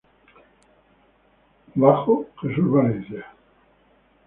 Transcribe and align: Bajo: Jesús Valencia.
Bajo: 1.75 2.25
Jesús 2.41 2.71
Valencia. 2.71 3.23